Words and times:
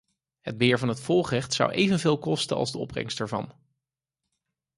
Het 0.41 0.57
beheer 0.57 0.79
van 0.79 0.87
het 0.87 0.99
volgrecht 0.99 1.53
zou 1.53 1.71
evenveel 1.71 2.19
kosten 2.19 2.57
als 2.57 2.71
de 2.71 2.77
opbrengst 2.77 3.19
ervan. 3.19 3.53